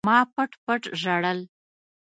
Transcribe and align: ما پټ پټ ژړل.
ما 0.07 0.17
پټ 0.33 0.51
پټ 0.65 0.83
ژړل. 1.01 1.39